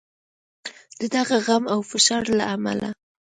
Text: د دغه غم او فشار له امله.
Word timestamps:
د 0.99 1.01
دغه 1.15 1.37
غم 1.45 1.63
او 1.73 1.79
فشار 1.91 2.23
له 2.39 2.45
امله. 2.55 2.89